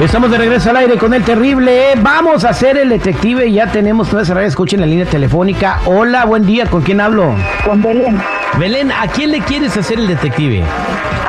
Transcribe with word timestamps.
Estamos 0.00 0.30
de 0.30 0.38
regreso 0.38 0.70
al 0.70 0.76
aire 0.76 0.98
con 0.98 1.14
el 1.14 1.22
terrible. 1.22 1.94
Vamos 2.02 2.44
a 2.44 2.50
hacer 2.50 2.76
el 2.76 2.88
detective. 2.88 3.50
Ya 3.50 3.70
tenemos 3.70 4.10
toda 4.10 4.22
esa 4.22 4.34
radio. 4.34 4.48
Escuchen 4.48 4.80
la 4.80 4.86
línea 4.86 5.06
telefónica. 5.06 5.80
Hola, 5.86 6.24
buen 6.24 6.44
día. 6.44 6.66
¿Con 6.66 6.82
quién 6.82 7.00
hablo? 7.00 7.34
Con 7.64 7.80
Belén, 7.80 8.20
Belén, 8.58 8.90
¿a 8.90 9.06
quién 9.06 9.30
le 9.30 9.40
quieres 9.40 9.76
hacer 9.76 9.98
el 9.98 10.08
detective? 10.08 10.64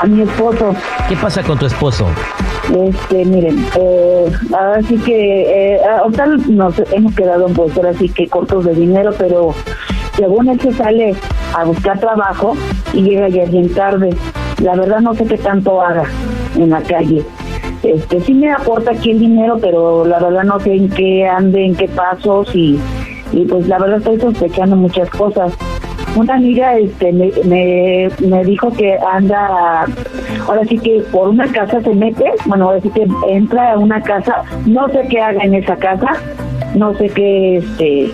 a 0.02 0.05
mi 0.05 0.22
esposo. 0.22 0.76
¿Qué 1.08 1.16
pasa 1.16 1.44
con 1.44 1.58
tu 1.58 1.66
esposo? 1.66 2.08
Este, 2.74 3.26
miren, 3.26 3.66
eh, 3.76 4.32
así 4.76 4.98
que 4.98 5.76
eh, 5.76 5.80
ahorita 5.86 6.26
nos 6.48 6.80
hemos 6.91 7.16
quedado 7.16 7.48
pues 7.48 7.76
ahora 7.77 7.94
sí 7.94 8.10
que 8.10 8.27
cortos 8.27 8.66
de 8.66 8.74
dinero, 8.74 9.13
pero 9.18 9.54
según 10.18 10.50
él 10.50 10.60
se 10.60 10.74
sale 10.74 11.16
a 11.54 11.63
buscar 11.63 12.00
trabajo 12.00 12.58
y 12.94 13.04
llega 13.04 13.30
ya 13.30 13.46
bien 13.46 13.74
tarde. 13.74 14.10
La 14.62 14.76
verdad 14.76 15.00
no 15.00 15.13
sé 15.13 15.26
qué 15.26 15.38
tanto 15.38 15.82
haga 15.82 16.04
en 16.55 16.70
la 16.70 16.82
calle. 16.82 17.24
Este, 17.86 18.20
sí 18.22 18.34
me 18.34 18.52
aporta 18.52 18.91
aquí 18.91 19.12
el 19.12 19.20
dinero, 19.20 19.58
pero 19.62 20.05
la 20.05 20.20
verdad 20.20 20.44
no 20.44 20.60
sé 20.60 20.74
en 20.74 20.90
qué 20.90 21.28
ande, 21.28 21.66
en 21.66 21.76
qué 21.76 21.88
pasos 21.88 22.50
y, 22.55 22.80
y 23.32 23.46
pues 23.46 23.68
la 23.68 23.77
verdad 23.77 24.00
estoy 24.00 24.20
sospechando 24.20 24.76
muchas 24.76 25.10
cosas. 25.12 25.54
Una 26.16 26.36
amiga 26.36 26.77
este, 26.77 27.12
me, 27.12 27.32
me, 27.44 28.10
me 28.27 28.44
dijo 28.44 28.72
que 28.72 28.98
anda, 28.98 29.86
ahora 30.48 30.66
sí 30.68 30.80
que 30.80 31.04
por 31.12 31.30
una 31.30 31.46
casa 31.52 31.82
se 31.82 31.94
mete, 31.94 32.26
bueno, 32.46 32.66
ahora 32.66 32.82
sí 32.82 32.90
que 32.90 33.05
entra 33.27 33.74
a 33.74 33.77
una 33.77 34.02
casa, 34.02 34.44
no 34.66 34.88
sé 34.90 35.05
qué 35.10 35.22
haga 35.22 35.44
en 35.44 35.54
esa 35.54 35.76
casa, 35.76 36.08
no 36.74 36.94
sé 36.96 37.10
qué, 37.10 37.58
este, 37.58 38.12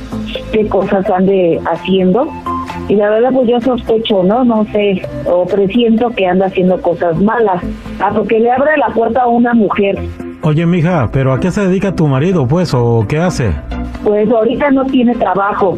qué 0.51 0.67
cosas 0.67 1.09
ande 1.09 1.61
haciendo. 1.65 2.27
Y 2.87 2.95
la 2.95 3.09
verdad, 3.09 3.31
pues 3.33 3.47
yo 3.47 3.59
sospecho, 3.61 4.23
¿no? 4.23 4.43
No 4.43 4.65
sé, 4.71 5.01
o 5.25 5.45
presiento 5.45 6.09
que 6.09 6.25
anda 6.27 6.47
haciendo 6.47 6.81
cosas 6.81 7.19
malas. 7.21 7.63
Ah, 7.99 8.11
porque 8.13 8.39
le 8.39 8.51
abre 8.51 8.77
la 8.77 8.93
puerta 8.93 9.23
a 9.23 9.27
una 9.27 9.53
mujer. 9.53 9.97
Oye, 10.43 10.65
mija, 10.65 11.09
¿pero 11.11 11.33
a 11.33 11.39
qué 11.39 11.51
se 11.51 11.61
dedica 11.61 11.95
tu 11.95 12.07
marido, 12.07 12.47
pues, 12.47 12.73
o 12.73 13.05
qué 13.07 13.19
hace? 13.19 13.51
Pues 14.03 14.29
ahorita 14.29 14.71
no 14.71 14.85
tiene 14.85 15.15
trabajo. 15.15 15.77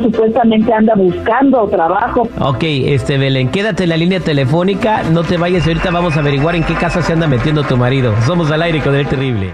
Supuestamente 0.00 0.72
anda 0.72 0.94
buscando 0.94 1.68
trabajo. 1.68 2.26
Ok, 2.40 2.62
este 2.62 3.18
Belén, 3.18 3.50
quédate 3.50 3.82
en 3.84 3.90
la 3.90 3.96
línea 3.98 4.20
telefónica. 4.20 5.02
No 5.12 5.22
te 5.22 5.36
vayas. 5.36 5.66
Ahorita 5.66 5.90
vamos 5.90 6.16
a 6.16 6.20
averiguar 6.20 6.56
en 6.56 6.64
qué 6.64 6.74
casa 6.74 7.02
se 7.02 7.12
anda 7.12 7.26
metiendo 7.28 7.62
tu 7.62 7.76
marido. 7.76 8.14
Somos 8.26 8.50
al 8.50 8.62
aire 8.62 8.80
con 8.80 8.94
el 8.94 9.06
terrible. 9.06 9.52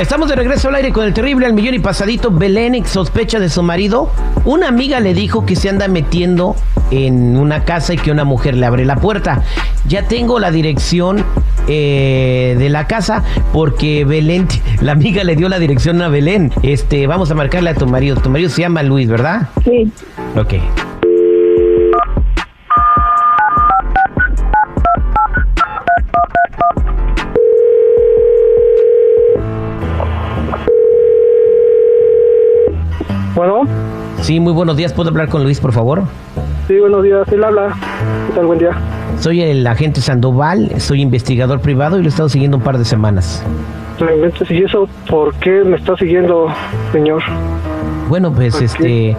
Estamos 0.00 0.28
de 0.28 0.36
regreso 0.36 0.68
al 0.68 0.76
aire 0.76 0.92
con 0.92 1.04
el 1.04 1.12
terrible 1.12 1.44
al 1.46 1.54
millón 1.54 1.74
y 1.74 1.80
pasadito. 1.80 2.30
Belén 2.30 2.86
sospecha 2.86 3.40
de 3.40 3.48
su 3.48 3.64
marido. 3.64 4.12
Una 4.44 4.68
amiga 4.68 5.00
le 5.00 5.12
dijo 5.12 5.44
que 5.44 5.56
se 5.56 5.68
anda 5.68 5.88
metiendo 5.88 6.54
en 6.92 7.36
una 7.36 7.64
casa 7.64 7.94
y 7.94 7.96
que 7.96 8.12
una 8.12 8.22
mujer 8.22 8.54
le 8.54 8.64
abre 8.64 8.84
la 8.84 8.96
puerta. 8.96 9.42
Ya 9.88 10.06
tengo 10.06 10.38
la 10.38 10.52
dirección 10.52 11.24
eh, 11.66 12.54
de 12.56 12.68
la 12.68 12.86
casa 12.86 13.24
porque 13.52 14.04
Belén, 14.04 14.46
la 14.80 14.92
amiga 14.92 15.24
le 15.24 15.34
dio 15.34 15.48
la 15.48 15.58
dirección 15.58 16.00
a 16.00 16.08
Belén. 16.08 16.52
Este, 16.62 17.08
vamos 17.08 17.32
a 17.32 17.34
marcarle 17.34 17.70
a 17.70 17.74
tu 17.74 17.88
marido. 17.88 18.16
Tu 18.16 18.30
marido 18.30 18.50
se 18.50 18.60
llama 18.60 18.84
Luis, 18.84 19.08
¿verdad? 19.08 19.48
Sí. 19.64 19.90
Ok. 20.36 20.54
Bueno, 33.38 33.62
Sí, 34.20 34.40
muy 34.40 34.52
buenos 34.52 34.76
días. 34.76 34.92
¿Puedo 34.92 35.10
hablar 35.10 35.28
con 35.28 35.44
Luis, 35.44 35.60
por 35.60 35.72
favor? 35.72 36.02
sí, 36.66 36.76
buenos 36.80 37.04
días, 37.04 37.22
él 37.30 37.44
habla. 37.44 37.68
¿Qué 38.26 38.32
tal? 38.34 38.46
Buen 38.46 38.58
día. 38.58 38.72
Soy 39.20 39.42
el 39.42 39.64
agente 39.64 40.00
Sandoval, 40.00 40.72
soy 40.80 41.02
investigador 41.02 41.60
privado 41.60 41.98
y 41.98 42.02
lo 42.02 42.06
he 42.06 42.08
estado 42.08 42.28
siguiendo 42.28 42.56
un 42.56 42.64
par 42.64 42.78
de 42.78 42.84
semanas. 42.84 43.44
¿y 44.50 44.62
eso 44.64 44.88
por 45.08 45.32
qué 45.36 45.62
me 45.64 45.76
está 45.76 45.96
siguiendo, 45.96 46.48
señor? 46.90 47.22
Bueno, 48.08 48.32
pues 48.32 48.54
¿Por 48.54 48.64
este, 48.64 49.16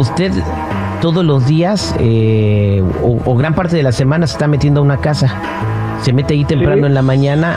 usted 0.00 0.32
todos 1.00 1.24
los 1.24 1.46
días 1.46 1.94
eh, 2.00 2.82
o, 3.04 3.20
o 3.24 3.36
gran 3.36 3.54
parte 3.54 3.76
de 3.76 3.84
la 3.84 3.92
semana 3.92 4.26
se 4.26 4.32
está 4.32 4.48
metiendo 4.48 4.80
a 4.80 4.82
una 4.82 4.96
casa. 4.96 5.32
Se 6.02 6.12
mete 6.12 6.34
ahí 6.34 6.44
temprano 6.44 6.82
Sí. 6.82 6.86
en 6.86 6.94
la 6.94 7.02
mañana 7.02 7.54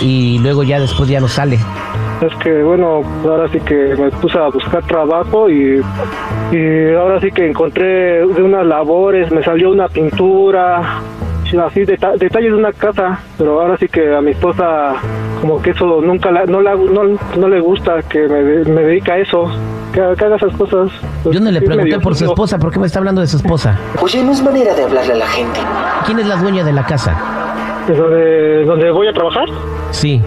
y 0.00 0.38
luego 0.38 0.62
ya 0.62 0.78
después 0.78 1.10
ya 1.10 1.18
no 1.18 1.26
sale. 1.26 1.58
Es 2.20 2.34
que, 2.42 2.62
bueno, 2.62 3.00
ahora 3.24 3.48
sí 3.50 3.58
que 3.60 3.94
me 3.98 4.10
puse 4.10 4.38
a 4.38 4.48
buscar 4.48 4.84
trabajo 4.86 5.48
y, 5.48 5.80
y 6.52 6.94
ahora 6.94 7.18
sí 7.20 7.30
que 7.32 7.48
encontré 7.48 8.26
de 8.26 8.42
unas 8.42 8.66
labores, 8.66 9.30
me 9.32 9.42
salió 9.42 9.70
una 9.70 9.88
pintura, 9.88 11.00
sí, 11.50 11.56
así 11.56 11.80
deta- 11.86 12.16
detalles 12.18 12.52
de 12.52 12.58
una 12.58 12.72
casa, 12.72 13.20
pero 13.38 13.60
ahora 13.62 13.78
sí 13.78 13.88
que 13.88 14.14
a 14.14 14.20
mi 14.20 14.32
esposa 14.32 14.96
como 15.40 15.62
que 15.62 15.70
eso 15.70 16.02
nunca 16.02 16.30
la- 16.30 16.44
no, 16.44 16.60
la- 16.60 16.74
no, 16.76 17.02
no 17.38 17.48
le 17.48 17.60
gusta 17.60 18.02
que 18.02 18.28
me, 18.28 18.42
de- 18.42 18.70
me 18.70 18.82
dedique 18.82 19.10
a 19.12 19.16
eso, 19.18 19.46
que, 19.94 20.00
que 20.18 20.24
haga 20.26 20.36
esas 20.36 20.54
cosas. 20.56 20.90
Pues, 21.22 21.34
Yo 21.34 21.40
no 21.40 21.50
le 21.50 21.62
pregunté 21.62 21.98
por 22.00 22.14
su 22.14 22.26
esposa, 22.26 22.58
¿por 22.58 22.70
qué 22.70 22.78
me 22.80 22.86
está 22.86 22.98
hablando 22.98 23.22
de 23.22 23.28
su 23.28 23.38
esposa? 23.38 23.78
Oye, 24.02 24.22
no 24.22 24.32
es 24.32 24.42
manera 24.42 24.74
de 24.74 24.82
hablarle 24.84 25.14
a 25.14 25.16
la 25.16 25.26
gente. 25.26 25.58
¿Quién 26.04 26.18
es 26.18 26.26
la 26.26 26.36
dueña 26.36 26.64
de 26.64 26.72
la 26.74 26.84
casa? 26.84 27.16
¿De 27.88 27.94
donde, 27.96 28.64
donde 28.66 28.90
voy 28.90 29.08
a 29.08 29.12
trabajar? 29.14 29.46
Sí. 29.90 30.20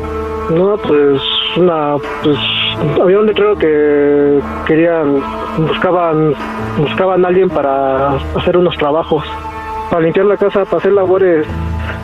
No, 0.49 0.75
pues 0.77 1.21
una, 1.57 1.95
pues 2.23 2.37
había 3.01 3.19
un 3.19 3.25
letrero 3.25 3.55
que 3.55 4.39
querían, 4.65 5.21
buscaban, 5.57 6.33
buscaban 6.77 7.25
a 7.25 7.27
alguien 7.27 7.49
para 7.49 8.15
hacer 8.37 8.57
unos 8.57 8.75
trabajos, 8.77 9.23
para 9.89 10.01
limpiar 10.01 10.25
la 10.25 10.37
casa, 10.37 10.65
para 10.65 10.77
hacer 10.77 10.91
labores 10.91 11.45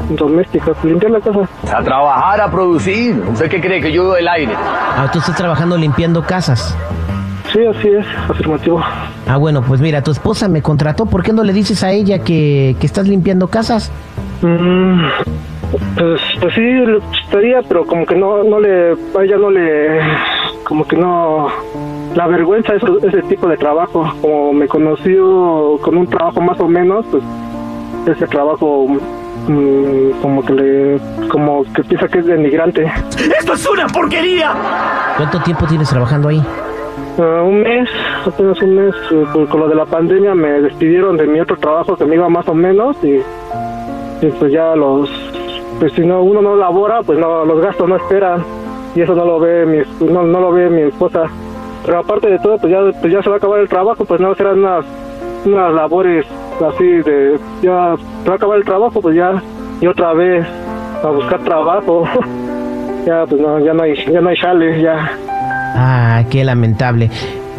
domésticas, 0.09 0.83
limpiar 0.83 1.11
la 1.11 1.21
casa. 1.21 1.41
A 1.73 1.83
trabajar, 1.83 2.41
a 2.41 2.51
producir. 2.51 3.21
¿Usted 3.31 3.49
qué 3.49 3.61
cree 3.61 3.81
que 3.81 3.91
yo 3.91 4.03
doy 4.03 4.21
el 4.21 4.27
aire? 4.27 4.53
Ah, 4.55 5.09
tú 5.11 5.19
estás 5.19 5.35
trabajando 5.35 5.77
limpiando 5.77 6.23
casas. 6.23 6.75
Sí, 7.51 7.59
así 7.65 7.87
es, 7.89 8.05
afirmativo. 8.29 8.79
Ah, 9.27 9.37
bueno, 9.37 9.63
pues 9.63 9.81
mira, 9.81 10.03
tu 10.03 10.11
esposa 10.11 10.47
me 10.47 10.61
contrató. 10.61 11.07
¿Por 11.07 11.23
qué 11.23 11.33
no 11.33 11.43
le 11.43 11.51
dices 11.53 11.83
a 11.83 11.91
ella 11.91 12.19
que, 12.19 12.75
que 12.79 12.85
estás 12.85 13.07
limpiando 13.07 13.47
casas? 13.47 13.91
Mm, 14.41 15.01
pues, 15.97 16.21
pues 16.39 16.53
sí, 16.53 16.61
le 16.61 16.99
gustaría, 16.99 17.61
pero 17.67 17.85
como 17.85 18.05
que 18.05 18.15
no, 18.15 18.43
no 18.43 18.59
le, 18.59 18.91
a 18.91 19.23
ella 19.23 19.37
no 19.37 19.49
le, 19.49 19.99
como 20.63 20.87
que 20.87 20.95
no, 20.95 21.47
la 22.15 22.27
vergüenza 22.27 22.73
ese, 22.75 22.85
ese 23.07 23.21
tipo 23.23 23.47
de 23.47 23.57
trabajo. 23.57 24.11
Como 24.21 24.53
me 24.53 24.67
conoció 24.67 25.77
con 25.81 25.97
un 25.97 26.07
trabajo 26.07 26.41
más 26.41 26.59
o 26.59 26.67
menos, 26.67 27.05
pues 27.11 27.23
ese 28.07 28.27
trabajo 28.27 28.87
mm, 29.47 30.21
como 30.21 30.43
que 30.43 30.53
le, 30.53 30.99
como 31.29 31.63
que 31.73 31.83
piensa 31.83 32.07
que 32.07 32.19
es 32.19 32.25
denigrante. 32.25 32.91
¿Cuánto 35.17 35.41
tiempo 35.41 35.65
tienes 35.65 35.89
trabajando 35.89 36.29
ahí? 36.29 36.41
Ah, 37.17 37.41
un 37.43 37.61
mes, 37.61 37.89
apenas 38.25 38.61
un 38.61 38.75
mes, 38.75 38.95
eh, 39.11 39.25
con 39.49 39.59
lo 39.59 39.67
de 39.67 39.75
la 39.75 39.85
pandemia 39.85 40.33
me 40.35 40.61
despidieron 40.61 41.17
de 41.17 41.27
mi 41.27 41.39
otro 41.41 41.57
trabajo 41.57 41.97
que 41.97 42.05
me 42.05 42.15
iba 42.15 42.29
más 42.29 42.47
o 42.47 42.53
menos 42.53 42.95
y, 43.03 43.19
y 44.25 44.29
pues 44.39 44.51
ya 44.53 44.75
los, 44.75 45.09
pues 45.79 45.93
si 45.93 46.01
no 46.01 46.21
uno 46.21 46.41
no 46.41 46.55
labora, 46.55 47.01
pues 47.03 47.17
no 47.17 47.45
los 47.45 47.61
gastos 47.61 47.87
no 47.87 47.95
esperan 47.95 48.43
y 48.95 49.01
eso 49.01 49.15
no 49.15 49.25
lo 49.25 49.39
ve 49.39 49.65
mi, 49.65 50.05
no, 50.11 50.23
no 50.23 50.39
lo 50.39 50.51
ve 50.51 50.69
mi 50.69 50.81
esposa. 50.81 51.23
Pero 51.85 51.99
aparte 51.99 52.29
de 52.29 52.39
todo, 52.39 52.57
pues 52.57 52.71
ya, 52.71 52.99
pues 52.99 53.13
ya 53.13 53.23
se 53.23 53.29
va 53.29 53.35
a 53.35 53.37
acabar 53.37 53.59
el 53.61 53.69
trabajo, 53.69 54.03
pues 54.05 54.19
no 54.19 54.35
serán 54.35 54.59
unas, 54.59 54.85
unas 55.45 55.73
labores 55.73 56.25
así 56.61 56.85
de, 56.85 57.39
ya 57.61 57.95
se 58.23 58.27
va 58.29 58.33
a 58.33 58.35
acabar 58.35 58.57
el 58.57 58.65
trabajo, 58.65 59.01
pues 59.01 59.15
ya 59.15 59.41
y 59.81 59.87
otra 59.87 60.13
vez 60.13 60.45
a 61.03 61.07
buscar 61.07 61.43
trabajo. 61.43 62.03
ya 63.05 63.25
pues 63.25 63.41
no, 63.41 63.59
ya 63.59 63.73
no 63.73 63.83
hay, 63.83 63.95
ya 64.11 64.21
no 64.21 64.29
hay 64.29 64.35
jale, 64.35 64.81
ya. 64.81 65.11
Ah, 65.75 66.23
qué 66.29 66.43
lamentable. 66.43 67.09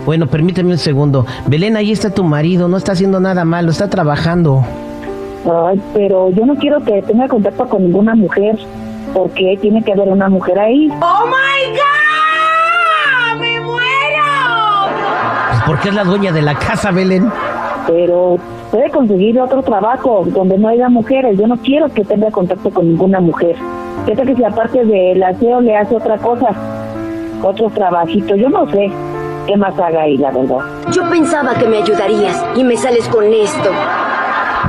Bueno, 0.05 0.27
permíteme 0.27 0.73
un 0.73 0.79
segundo. 0.79 1.27
Belén, 1.47 1.77
ahí 1.77 1.93
está 1.93 2.11
tu 2.11 2.25
marido, 2.25 2.69
no 2.69 2.77
está 2.77 2.93
haciendo 2.93 3.21
nada 3.21 3.45
malo, 3.45 3.71
está 3.71 3.89
trabajando. 3.89 4.65
Ay, 5.45 5.81
pero 5.95 6.31
yo 6.31 6.45
no 6.45 6.57
quiero 6.57 6.81
que 6.81 7.03
tenga 7.03 7.29
contacto 7.29 7.69
con 7.69 7.83
ninguna 7.83 8.15
mujer, 8.15 8.59
porque 9.15 9.59
tiene 9.61 9.83
que 9.83 9.93
haber 9.93 10.09
una 10.09 10.29
mujer 10.29 10.59
ahí. 10.59 10.89
Pues 15.51 15.63
porque 15.67 15.89
es 15.89 15.95
la 15.95 16.05
dueña 16.05 16.33
de 16.33 16.43
la 16.43 16.55
casa, 16.55 16.91
Belén. 16.91 17.31
Pero 17.87 18.37
puede 18.71 18.91
conseguir 18.91 19.41
otro 19.41 19.63
trabajo 19.63 20.25
donde 20.27 20.59
no 20.59 20.69
haya 20.69 20.89
mujeres. 20.89 21.39
Yo 21.39 21.47
no 21.47 21.57
quiero 21.57 21.89
que 21.89 22.05
tenga 22.05 22.31
contacto 22.31 22.71
con 22.71 22.89
ninguna 22.89 23.21
mujer. 23.21 23.57
¿Qué 24.07 24.15
tal 24.15 24.27
que 24.27 24.37
si 24.37 24.45
aparte 24.45 24.85
del 24.85 25.23
aseo 25.23 25.61
le 25.61 25.77
hace 25.77 25.97
otra 25.97 26.19
cosa? 26.19 26.49
Otro 27.43 27.71
trabajito, 27.71 28.37
yo 28.37 28.49
no 28.49 28.71
sé 28.71 28.91
qué 29.47 29.57
más 29.57 29.79
haga 29.79 30.03
ahí, 30.03 30.17
la 30.17 30.31
verdad. 30.31 30.59
Yo 30.93 31.09
pensaba 31.09 31.55
que 31.55 31.67
me 31.67 31.79
ayudarías 31.79 32.45
y 32.57 32.65
me 32.65 32.77
sales 32.77 33.09
con 33.09 33.25
esto. 33.25 33.71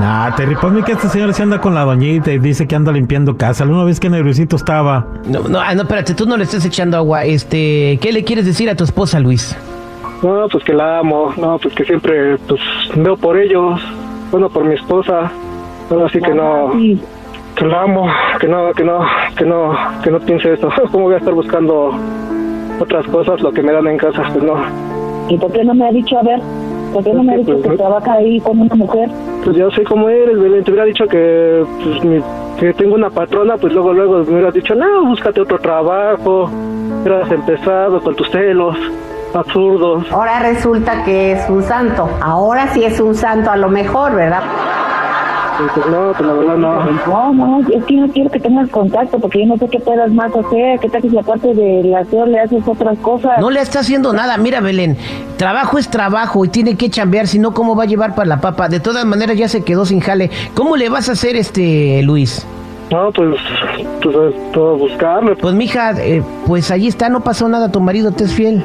Nah, 0.01 0.35
Terry, 0.35 0.55
para 0.55 0.69
mí 0.69 0.81
que 0.81 0.93
este 0.93 1.09
señor 1.09 1.31
se 1.31 1.43
anda 1.43 1.61
con 1.61 1.75
la 1.75 1.81
doñita 1.81 2.31
y 2.31 2.39
dice 2.39 2.67
que 2.67 2.75
anda 2.75 2.91
limpiando 2.91 3.37
casa. 3.37 3.65
Una 3.65 3.83
vez 3.83 3.99
que 3.99 4.09
Negrucito 4.09 4.55
estaba. 4.55 5.05
No, 5.27 5.47
no, 5.47 5.59
ah, 5.59 5.75
no, 5.75 5.83
espérate, 5.83 6.15
tú 6.15 6.25
no 6.25 6.37
le 6.37 6.45
estés 6.45 6.65
echando 6.65 6.97
agua. 6.97 7.23
Este, 7.23 7.99
¿qué 8.01 8.11
le 8.11 8.23
quieres 8.23 8.47
decir 8.47 8.67
a 8.67 8.73
tu 8.73 8.83
esposa, 8.83 9.19
Luis? 9.19 9.55
No, 10.23 10.47
pues 10.51 10.63
que 10.63 10.73
la 10.73 10.97
amo, 10.97 11.31
no, 11.37 11.59
pues 11.59 11.75
que 11.75 11.83
siempre 11.83 12.39
pues 12.47 12.59
veo 12.95 13.15
por 13.15 13.37
ellos, 13.37 13.79
bueno, 14.31 14.49
por 14.49 14.65
mi 14.65 14.73
esposa, 14.73 15.31
bueno, 15.87 16.05
así 16.05 16.19
que 16.19 16.33
no, 16.33 16.71
Sí, 16.73 16.99
que 17.55 17.65
la 17.65 17.83
amo, 17.83 18.07
que 18.39 18.47
no, 18.47 18.71
que 18.73 18.83
no, 18.83 19.01
que 19.37 19.45
no, 19.45 19.77
que 20.03 20.09
no 20.09 20.19
piense 20.21 20.53
eso. 20.53 20.67
¿Cómo 20.91 21.05
voy 21.05 21.13
a 21.13 21.17
estar 21.17 21.35
buscando 21.35 21.91
otras 22.79 23.05
cosas, 23.05 23.39
lo 23.41 23.51
que 23.51 23.61
me 23.61 23.71
dan 23.71 23.85
en 23.85 23.99
casa? 23.99 24.23
Pues 24.33 24.43
no. 24.43 24.55
¿Y 25.29 25.37
por 25.37 25.51
qué 25.51 25.63
no 25.63 25.75
me 25.75 25.87
ha 25.87 25.91
dicho, 25.91 26.17
a 26.17 26.23
ver, 26.23 26.39
por 26.91 27.03
qué 27.03 27.13
no 27.13 27.21
me 27.21 27.35
ha 27.35 27.37
dicho 27.37 27.61
que 27.61 27.69
trabaja 27.77 28.13
ahí 28.13 28.39
con 28.39 28.59
una 28.61 28.73
mujer? 28.73 29.07
Pues 29.43 29.57
yo 29.57 29.71
soy 29.71 29.83
como 29.83 30.09
eres, 30.09 30.39
Belén. 30.39 30.63
Te 30.63 30.71
hubiera 30.71 30.85
dicho 30.85 31.05
que, 31.07 31.65
pues, 31.83 32.23
que 32.59 32.73
tengo 32.73 32.95
una 32.95 33.09
patrona, 33.09 33.57
pues 33.57 33.73
luego, 33.73 33.93
luego 33.93 34.17
me 34.23 34.33
hubieras 34.33 34.53
dicho, 34.53 34.75
no, 34.75 35.05
búscate 35.05 35.41
otro 35.41 35.57
trabajo. 35.59 36.49
Hubieras 37.01 37.31
empezado 37.31 37.99
con 38.01 38.15
tus 38.15 38.29
celos 38.29 38.77
absurdos. 39.33 40.11
Ahora 40.11 40.39
resulta 40.39 41.03
que 41.03 41.33
es 41.33 41.49
un 41.49 41.63
santo. 41.63 42.09
Ahora 42.21 42.67
sí 42.67 42.83
es 42.83 42.99
un 42.99 43.15
santo 43.15 43.49
a 43.49 43.57
lo 43.57 43.69
mejor, 43.69 44.15
¿verdad? 44.15 44.43
No, 45.89 46.13
pues 46.13 46.27
la 46.27 46.33
verdad 46.33 46.57
no. 46.57 46.85
No, 47.07 47.33
no, 47.33 47.59
es 47.69 47.83
que 47.85 47.95
yo 47.95 48.07
no 48.07 48.13
quiero 48.13 48.29
que 48.29 48.39
tengas 48.39 48.69
contacto 48.69 49.19
porque 49.19 49.41
yo 49.41 49.47
no 49.47 49.57
sé 49.57 49.67
qué 49.69 49.79
puedas 49.79 50.11
más 50.11 50.31
hacer. 50.35 50.79
¿Qué 50.79 50.89
tal 50.89 51.01
que 51.01 51.09
si 51.09 51.17
aparte 51.17 51.53
del 51.53 51.93
aseo 51.93 52.25
le 52.25 52.39
haces 52.39 52.67
otras 52.67 52.97
cosas? 52.99 53.39
No 53.39 53.49
le 53.49 53.61
está 53.61 53.79
haciendo 53.79 54.13
nada. 54.13 54.37
Mira, 54.37 54.59
Belén, 54.61 54.97
trabajo 55.37 55.77
es 55.77 55.89
trabajo 55.89 56.45
y 56.45 56.49
tiene 56.49 56.75
que 56.75 56.89
chambear, 56.89 57.27
si 57.27 57.39
no, 57.39 57.53
¿cómo 57.53 57.75
va 57.75 57.83
a 57.83 57.87
llevar 57.87 58.15
para 58.15 58.27
la 58.27 58.41
papa? 58.41 58.69
De 58.69 58.79
todas 58.79 59.05
maneras, 59.05 59.37
ya 59.37 59.47
se 59.47 59.63
quedó 59.63 59.85
sin 59.85 59.99
jale. 59.99 60.29
¿Cómo 60.55 60.77
le 60.77 60.89
vas 60.89 61.09
a 61.09 61.13
hacer, 61.13 61.35
este, 61.35 62.01
Luis? 62.03 62.45
No, 62.91 63.09
pues, 63.11 63.39
pues, 64.01 64.15
pues 64.53 64.79
buscarme. 64.79 65.35
Pues, 65.35 65.55
mija, 65.55 65.91
eh, 65.91 66.21
pues 66.45 66.71
allí 66.71 66.87
está, 66.87 67.07
no 67.07 67.21
pasó 67.21 67.47
nada, 67.47 67.71
tu 67.71 67.79
marido 67.79 68.11
te 68.11 68.25
es 68.25 68.33
fiel. 68.33 68.63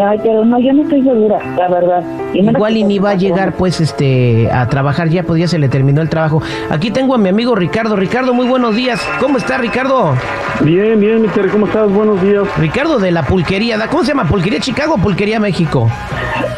Ay, 0.00 0.18
pero 0.22 0.44
no, 0.44 0.60
yo 0.60 0.72
no 0.72 0.82
estoy 0.82 1.02
segura, 1.02 1.38
la 1.56 1.68
verdad. 1.68 2.02
Y 2.32 2.40
Igual 2.48 2.76
y 2.76 2.84
ni 2.84 2.98
va 2.98 3.10
a 3.10 3.14
llegar, 3.14 3.52
pues, 3.54 3.80
este, 3.80 4.48
a 4.52 4.68
trabajar 4.68 5.08
ya, 5.08 5.22
pues 5.24 5.40
ya 5.40 5.48
se 5.48 5.58
le 5.58 5.68
terminó 5.68 6.02
el 6.02 6.08
trabajo. 6.08 6.40
Aquí 6.70 6.90
tengo 6.90 7.14
a 7.14 7.18
mi 7.18 7.28
amigo 7.30 7.54
Ricardo. 7.54 7.96
Ricardo, 7.96 8.32
muy 8.34 8.46
buenos 8.46 8.76
días. 8.76 9.00
¿Cómo 9.18 9.38
está, 9.38 9.58
Ricardo? 9.58 10.14
Bien, 10.60 11.00
bien, 11.00 11.22
mister, 11.22 11.48
¿cómo 11.48 11.66
estás? 11.66 11.90
Buenos 11.90 12.20
días. 12.22 12.44
Ricardo 12.58 12.98
de 12.98 13.10
la 13.10 13.22
pulquería, 13.24 13.76
¿da- 13.78 13.88
¿cómo 13.88 14.02
se 14.04 14.08
llama? 14.08 14.24
¿Pulquería 14.24 14.60
Chicago 14.60 14.94
o 14.94 14.98
Pulquería 14.98 15.40
México? 15.40 15.90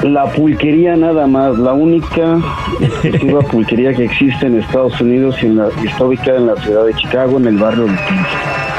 La 0.02 0.24
pulquería 0.24 0.96
nada 0.96 1.26
más, 1.26 1.58
la 1.58 1.72
única 1.72 2.38
exclusiva 2.80 3.40
pulquería 3.50 3.92
que 3.94 4.04
existe 4.04 4.46
en 4.46 4.58
Estados 4.60 5.00
Unidos 5.00 5.36
y, 5.42 5.46
en 5.46 5.56
la- 5.56 5.68
y 5.82 5.86
está 5.86 6.04
ubicada 6.04 6.38
en 6.38 6.46
la 6.46 6.56
ciudad 6.56 6.84
de 6.84 6.94
Chicago, 6.94 7.38
en 7.38 7.46
el 7.46 7.56
barrio 7.58 7.84
de 7.84 7.92
Queens. 7.96 8.28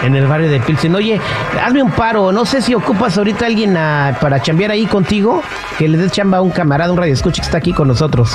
En 0.04 0.16
el 0.16 0.26
barrio 0.26 0.50
de 0.50 0.60
Pilsen. 0.60 0.96
Oye, 0.96 1.22
hazme 1.64 1.84
un 1.84 1.92
paro. 1.92 2.32
No 2.32 2.44
sé 2.44 2.60
si 2.64 2.74
ocupas 2.74 3.20
ahorita 3.20 3.46
alguien 3.46 3.78
a- 3.78 4.18
para 4.20 4.41
chambear 4.42 4.72
ahí 4.72 4.86
contigo. 4.86 5.42
Que 5.78 5.88
le 5.88 5.98
des 5.98 6.12
chamba 6.12 6.38
a 6.40 6.42
un 6.42 6.50
camarada, 6.52 6.92
un 6.92 6.98
radio 6.98 7.14
escucha 7.14 7.42
que 7.42 7.46
está 7.46 7.58
aquí 7.58 7.74
con 7.74 7.88
nosotros. 7.88 8.32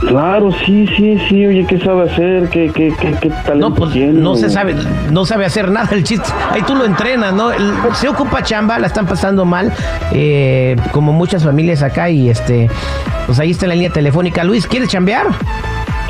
Claro, 0.00 0.50
sí, 0.66 0.88
sí, 0.96 1.16
sí, 1.28 1.46
oye, 1.46 1.64
¿qué 1.64 1.78
sabe 1.78 2.10
hacer? 2.10 2.48
¿Qué, 2.48 2.72
qué, 2.74 2.92
qué, 3.00 3.12
qué 3.20 3.30
talento 3.30 3.68
No, 3.70 3.74
pues 3.74 3.92
tiene? 3.92 4.12
no 4.20 4.34
se 4.34 4.50
sabe, 4.50 4.74
no 5.12 5.24
sabe 5.24 5.44
hacer 5.44 5.70
nada 5.70 5.90
el 5.92 6.02
chiste. 6.02 6.28
Ahí 6.50 6.62
tú 6.62 6.74
lo 6.74 6.84
entrenas, 6.84 7.32
¿no? 7.32 7.52
El- 7.52 7.72
se 7.94 8.08
ocupa 8.08 8.42
chamba, 8.42 8.80
la 8.80 8.88
están 8.88 9.06
pasando 9.06 9.44
mal, 9.44 9.72
eh, 10.12 10.74
como 10.90 11.12
muchas 11.12 11.44
familias 11.44 11.84
acá 11.84 12.10
y 12.10 12.30
este, 12.30 12.68
pues 13.26 13.38
ahí 13.38 13.52
está 13.52 13.68
la 13.68 13.74
línea 13.74 13.90
telefónica. 13.90 14.42
Luis, 14.42 14.66
¿quieres 14.66 14.88
chambear? 14.88 15.26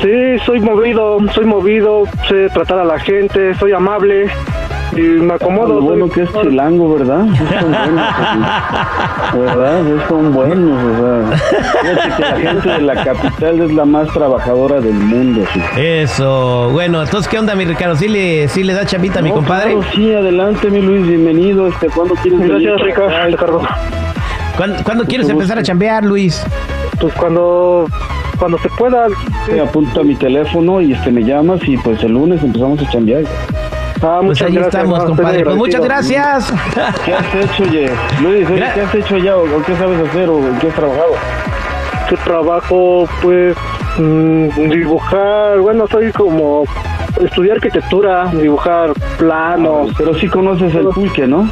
Sí, 0.01 0.09
soy 0.43 0.59
movido, 0.59 1.19
soy 1.33 1.45
movido, 1.45 2.03
sé 2.27 2.49
tratar 2.49 2.79
a 2.79 2.83
la 2.83 2.99
gente, 2.99 3.53
soy 3.55 3.73
amable 3.73 4.25
y 4.95 5.01
me 5.21 5.33
acomodo. 5.33 5.75
Lo 5.75 5.81
bueno 5.81 6.09
que 6.09 6.23
es 6.23 6.29
chilango, 6.31 6.93
¿verdad? 6.95 7.25
Sí 7.31 7.37
son 7.59 7.71
buenos. 7.71 8.07
¿verdad? 9.33 9.81
Sí 9.85 9.91
son 10.07 10.33
buenos, 10.33 10.83
o 10.83 10.97
sea. 10.99 11.37
Fíjate 11.81 12.15
que 12.15 12.21
la 12.21 12.35
gente 12.51 12.69
de 12.69 12.81
la 12.81 13.03
capital 13.03 13.61
es 13.61 13.73
la 13.73 13.85
más 13.85 14.07
trabajadora 14.09 14.79
del 14.81 14.93
mundo, 14.93 15.45
sí. 15.53 15.61
Eso, 15.77 16.69
bueno, 16.71 17.01
entonces, 17.03 17.27
¿qué 17.29 17.39
onda, 17.39 17.55
mi 17.55 17.65
Ricardo? 17.65 17.95
¿Sí 17.95 18.07
le, 18.07 18.47
sí 18.47 18.63
le 18.63 18.73
da 18.73 18.85
chambita 18.85 19.19
a 19.19 19.21
mi 19.21 19.29
No, 19.29 19.35
compadre? 19.35 19.71
claro, 19.75 19.85
sí, 19.95 20.13
adelante, 20.13 20.69
mi 20.69 20.81
Luis, 20.81 21.05
bienvenido. 21.07 21.67
Este, 21.67 21.87
¿Cuándo 21.87 22.15
quieres 22.15 22.39
venir 22.39 22.61
Gracias, 22.69 22.81
Ricardo. 22.81 23.25
Ricardo. 23.27 23.61
¿Cuándo, 24.57 24.83
cuándo 24.83 25.05
quieres 25.05 25.29
empezar 25.29 25.57
a 25.57 25.63
chambear, 25.63 26.03
Luis? 26.05 26.45
Pues 26.99 27.11
cuando, 27.15 27.87
cuando 28.37 28.57
se 28.59 28.69
pueda. 28.69 29.07
Te 29.47 29.59
apunta 29.59 30.03
mi 30.03 30.15
teléfono 30.15 30.79
y 30.79 30.93
este 30.93 31.11
me 31.11 31.23
llamas 31.23 31.59
y 31.67 31.75
pues 31.77 32.03
el 32.03 32.13
lunes 32.13 32.43
empezamos 32.43 32.79
a 32.81 32.89
chambear. 32.91 33.23
Ah, 34.01 34.17
Pues 34.19 34.23
muchas 34.25 34.47
ahí 34.47 34.55
gracias, 34.55 34.75
estamos, 34.83 35.03
compadre. 35.05 35.43
Pues 35.43 35.55
muchas 35.55 35.81
gracias. 35.81 36.53
¿Qué 37.05 37.13
has 37.13 37.35
hecho, 37.35 37.63
oye? 37.63 37.89
Luis, 38.21 38.49
oye, 38.49 38.65
¿qué 38.73 38.81
has 38.81 38.95
hecho 38.95 39.17
ya 39.17 39.37
o, 39.37 39.43
o 39.43 39.63
qué 39.63 39.75
sabes 39.75 40.07
hacer 40.09 40.29
o 40.29 40.39
en 40.39 40.57
qué 40.59 40.67
has 40.67 40.75
trabajado? 40.75 41.13
¿Qué 42.09 42.17
trabajo? 42.17 43.07
Pues 43.21 43.55
mm, 43.97 44.69
dibujar, 44.69 45.59
bueno, 45.59 45.87
soy 45.87 46.11
como 46.11 46.65
estudiar 47.21 47.55
arquitectura, 47.57 48.27
dibujar 48.33 48.91
planos. 49.17 49.91
Pero 49.97 50.13
sí 50.15 50.27
conoces 50.27 50.75
el 50.75 50.87
pulque, 50.87 51.25
¿no? 51.27 51.49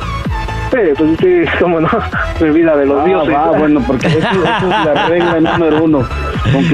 Pues 0.71 1.17
sí, 1.19 1.43
como 1.59 1.81
no, 1.81 1.89
mi 2.39 2.49
vida 2.49 2.75
de 2.77 2.85
los 2.85 3.01
Ah, 3.01 3.05
dioses. 3.05 3.35
va, 3.35 3.51
bueno, 3.51 3.81
porque 3.85 4.07
eso, 4.07 4.17
eso 4.19 4.33
es 4.39 4.85
la 4.85 5.05
regla 5.07 5.39
número 5.41 5.83
uno. 5.83 6.07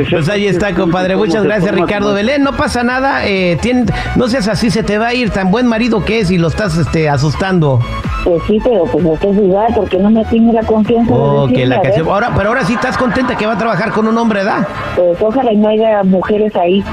Pues 0.10 0.30
ahí 0.30 0.44
que 0.44 0.50
está, 0.50 0.70
es 0.70 0.76
compadre. 0.76 1.16
Muchas 1.16 1.38
¿cómo 1.38 1.44
te 1.44 1.50
gracias, 1.50 1.76
Ricardo? 1.76 2.14
Belén. 2.14 2.44
No 2.44 2.54
pasa 2.54 2.84
nada. 2.84 3.26
Eh, 3.26 3.58
tien- 3.62 3.92
no 4.16 4.28
seas 4.28 4.48
así, 4.48 4.70
se 4.70 4.84
te 4.84 4.98
va 5.00 5.08
a 5.08 5.14
ir 5.16 5.32
tan 5.32 5.50
buen 5.52 5.66
marido 5.68 6.06
que 6.06 6.20
es 6.20 6.30
y 6.32 6.38
lo 6.38 6.48
estás 6.48 6.78
este, 6.78 7.10
asustando. 7.10 7.80
Pues 8.24 8.42
sí, 8.48 8.60
pero 8.64 8.84
pues 8.86 9.04
no 9.04 9.12
te 9.14 9.28
dudar 9.34 9.68
porque 9.76 9.98
no 9.98 10.10
me 10.12 10.24
tiene 10.26 10.54
la 10.54 10.62
confianza 10.64 11.12
de 11.14 11.18
Oh, 11.20 11.46
que 11.48 11.54
decirle, 11.54 11.76
la 11.76 11.82
canción. 11.82 12.08
Ahora, 12.08 12.32
pero 12.36 12.50
ahora 12.50 12.64
sí 12.66 12.74
estás 12.74 12.98
contenta 12.98 13.36
que 13.36 13.46
va 13.48 13.54
a 13.54 13.58
trabajar 13.58 13.92
con 13.92 14.08
un 14.08 14.18
hombre, 14.18 14.44
¿verdad? 14.44 14.68
Pues 14.96 15.18
ojalá 15.22 15.52
y 15.52 15.58
no 15.58 15.70
haya 15.70 16.04
mujeres 16.04 16.56
ahí. 16.56 16.84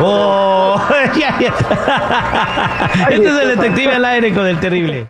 Oh, 0.00 0.80
ya, 1.18 1.38
ya. 1.40 1.54
Este 3.10 3.24
es 3.28 3.34
el 3.42 3.48
detective 3.56 3.94
al 3.94 4.04
aire 4.04 4.34
con 4.34 4.46
el 4.46 4.58
terrible. 4.60 5.06